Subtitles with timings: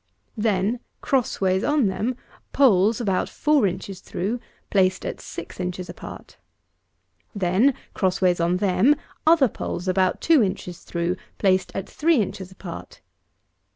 [0.35, 2.15] Then, crossways on them,
[2.53, 4.39] poles about four inches through,
[4.71, 6.37] placed at six inches apart.
[7.35, 8.95] Then, crossways on them,
[9.27, 13.01] other poles, about two inches through, placed at three inches apart.